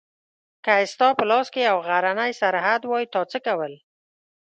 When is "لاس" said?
1.31-1.47